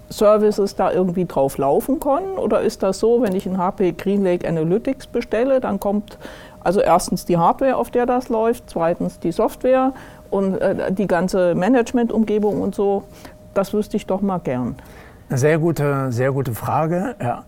Services 0.10 0.76
da 0.76 0.92
irgendwie 0.92 1.26
drauf 1.26 1.58
laufen 1.58 2.00
können? 2.00 2.38
Oder 2.38 2.62
ist 2.62 2.84
das 2.84 3.00
so, 3.00 3.22
wenn 3.22 3.36
ich 3.36 3.46
ein 3.46 3.58
HP 3.58 3.94
GreenLake 3.94 4.48
Analytics 4.48 5.08
bestelle, 5.08 5.60
dann 5.60 5.80
kommt 5.80 6.18
also 6.64 6.82
erstens 6.82 7.26
die 7.26 7.38
Hardware, 7.38 7.76
auf 7.76 7.92
der 7.92 8.06
das 8.06 8.30
läuft, 8.30 8.70
zweitens 8.70 9.20
die 9.20 9.32
Software 9.32 9.94
und 10.32 10.58
äh, 10.60 10.92
die 10.92 11.08
ganze 11.08 11.54
Management-Umgebung 11.56 12.62
und 12.62 12.74
so? 12.74 13.04
Das 13.54 13.74
wüsste 13.74 13.98
ich 13.98 14.06
doch 14.06 14.22
mal 14.22 14.40
gern. 14.40 14.76
Sehr 15.30 15.60
gute, 15.60 16.12
sehr 16.12 16.32
gute 16.32 16.54
Frage. 16.54 17.16
Ja. 17.22 17.44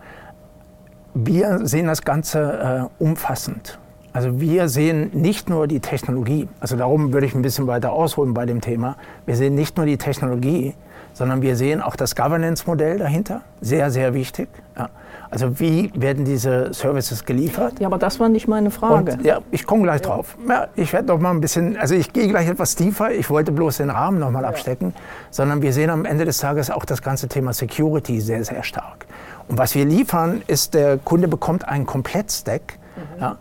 Wir 1.13 1.65
sehen 1.65 1.87
das 1.87 2.03
Ganze 2.03 2.89
äh, 2.99 3.03
umfassend. 3.03 3.79
Also 4.13 4.39
wir 4.39 4.67
sehen 4.67 5.11
nicht 5.13 5.49
nur 5.49 5.67
die 5.67 5.79
Technologie, 5.79 6.47
also 6.59 6.75
darum 6.75 7.13
würde 7.13 7.27
ich 7.27 7.35
ein 7.35 7.43
bisschen 7.43 7.67
weiter 7.67 7.91
ausholen 7.91 8.33
bei 8.33 8.47
dem 8.47 8.61
Thema. 8.61 8.95
Wir 9.27 9.35
sehen 9.35 9.53
nicht 9.53 9.77
nur 9.77 9.85
die 9.85 9.97
Technologie, 9.97 10.73
sondern 11.17 11.41
wir 11.41 11.55
sehen 11.55 11.81
auch 11.81 11.95
das 11.95 12.15
Governance-Modell 12.15 13.00
dahinter. 13.00 13.41
Sehr, 13.59 13.89
sehr 13.89 14.13
wichtig. 14.13 14.50
Ja. 14.77 14.89
Also 15.31 15.59
wie 15.59 15.91
werden 15.95 16.25
diese 16.25 16.71
Services 16.74 17.25
geliefert? 17.25 17.79
Ja, 17.79 17.88
aber 17.88 17.97
das 17.97 18.19
war 18.19 18.29
nicht 18.29 18.47
meine 18.47 18.69
Frage. 18.69 19.13
Und, 19.13 19.25
ja, 19.25 19.39
ich 19.50 19.65
komme 19.65 19.81
gleich 19.81 20.01
drauf. 20.01 20.38
Ja, 20.47 20.67
ich 20.75 20.93
werde 20.93 21.07
noch 21.07 21.19
mal 21.19 21.31
ein 21.31 21.41
bisschen, 21.41 21.75
also 21.75 21.95
ich 21.95 22.13
gehe 22.13 22.27
gleich 22.27 22.47
etwas 22.47 22.75
tiefer. 22.75 23.12
Ich 23.12 23.31
wollte 23.31 23.51
bloß 23.51 23.77
den 23.77 23.89
Rahmen 23.89 24.19
noch 24.19 24.29
mal 24.29 24.45
abstecken, 24.45 24.93
sondern 25.31 25.63
wir 25.63 25.74
sehen 25.74 25.89
am 25.89 26.05
Ende 26.05 26.24
des 26.24 26.38
Tages 26.38 26.69
auch 26.69 26.86
das 26.86 27.01
ganze 27.01 27.27
Thema 27.27 27.51
Security 27.51 28.21
sehr, 28.21 28.45
sehr 28.45 28.62
stark. 28.62 29.07
Und 29.47 29.57
was 29.57 29.74
wir 29.74 29.86
liefern, 29.86 30.43
ist, 30.45 30.75
der 30.75 30.97
Kunde 31.00 31.27
bekommt 31.27 31.67
einen 31.67 31.88
Komplettstack. 31.88 32.77
Mhm. 32.95 33.21
Ja, 33.21 33.38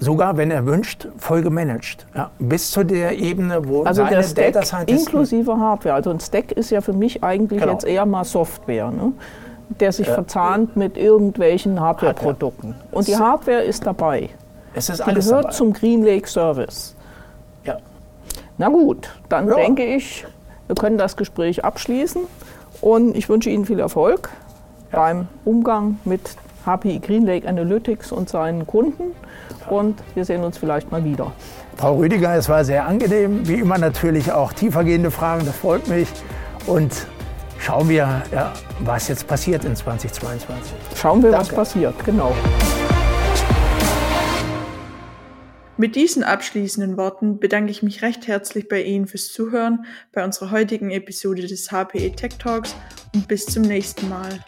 sogar 0.00 0.36
wenn 0.36 0.50
er 0.50 0.66
wünscht, 0.66 1.06
voll 1.18 1.42
gemanagt. 1.42 2.06
Ja, 2.14 2.30
bis 2.38 2.70
zu 2.70 2.84
der 2.84 3.18
Ebene, 3.18 3.68
wo 3.68 3.84
also 3.84 4.02
seine 4.02 4.16
der 4.16 4.22
Stack 4.24 4.52
Data 4.52 4.66
Scientisten 4.66 5.06
inklusive 5.06 5.56
Hardware. 5.56 5.94
Also 5.94 6.10
ein 6.10 6.20
Stack 6.20 6.52
ist 6.52 6.70
ja 6.70 6.80
für 6.80 6.94
mich 6.94 7.22
eigentlich 7.22 7.60
genau. 7.60 7.74
jetzt 7.74 7.84
eher 7.84 8.06
mal 8.06 8.24
Software, 8.24 8.90
ne? 8.90 9.12
der 9.78 9.92
sich 9.92 10.08
äh, 10.08 10.14
verzahnt 10.14 10.76
mit 10.76 10.96
irgendwelchen 10.96 11.78
Hardware-Produkten. 11.78 12.74
Hardware. 12.74 12.96
Und 12.96 13.08
die 13.08 13.16
Hardware 13.16 13.62
ist 13.62 13.86
dabei. 13.86 14.30
Es 14.74 14.88
ist 14.88 14.98
die 14.98 15.04
alles 15.04 15.28
gehört 15.28 15.44
dabei. 15.44 15.54
zum 15.54 15.72
Green 15.72 16.04
Lake 16.04 16.28
Service. 16.28 16.96
Ja. 17.64 17.78
Na 18.58 18.68
gut, 18.68 19.10
dann 19.28 19.48
ja. 19.48 19.54
denke 19.54 19.84
ich, 19.84 20.26
wir 20.66 20.74
können 20.74 20.98
das 20.98 21.16
Gespräch 21.16 21.64
abschließen 21.64 22.22
und 22.80 23.16
ich 23.16 23.28
wünsche 23.28 23.50
Ihnen 23.50 23.64
viel 23.64 23.78
Erfolg 23.80 24.30
ja. 24.92 24.98
beim 24.98 25.28
Umgang 25.44 25.98
mit 26.04 26.36
HPI 26.64 27.00
Green 27.00 27.26
Lake 27.26 27.48
Analytics 27.48 28.12
und 28.12 28.28
seinen 28.28 28.66
Kunden 28.66 29.14
und 29.68 30.02
wir 30.14 30.24
sehen 30.24 30.42
uns 30.42 30.58
vielleicht 30.58 30.90
mal 30.90 31.04
wieder. 31.04 31.32
Frau 31.76 31.96
Rüdiger, 31.96 32.34
es 32.34 32.48
war 32.48 32.64
sehr 32.64 32.86
angenehm. 32.86 33.46
Wie 33.48 33.60
immer 33.60 33.78
natürlich 33.78 34.30
auch 34.32 34.52
tiefergehende 34.52 35.10
Fragen, 35.10 35.46
das 35.46 35.56
freut 35.56 35.88
mich. 35.88 36.08
Und 36.66 37.06
schauen 37.58 37.88
wir, 37.88 38.22
ja, 38.32 38.52
was 38.80 39.08
jetzt 39.08 39.26
passiert 39.26 39.64
in 39.64 39.74
2022. 39.74 40.74
Schauen 40.94 41.22
wir, 41.22 41.30
Danke. 41.30 41.48
was 41.48 41.54
passiert, 41.54 42.04
genau. 42.04 42.34
Mit 45.78 45.96
diesen 45.96 46.22
abschließenden 46.22 46.98
Worten 46.98 47.38
bedanke 47.38 47.70
ich 47.70 47.82
mich 47.82 48.02
recht 48.02 48.26
herzlich 48.26 48.68
bei 48.68 48.82
Ihnen 48.82 49.06
fürs 49.06 49.32
Zuhören 49.32 49.86
bei 50.12 50.22
unserer 50.22 50.50
heutigen 50.50 50.90
Episode 50.90 51.46
des 51.46 51.70
HPE 51.72 52.12
Tech 52.12 52.36
Talks 52.38 52.76
und 53.14 53.26
bis 53.26 53.46
zum 53.46 53.62
nächsten 53.62 54.10
Mal. 54.10 54.40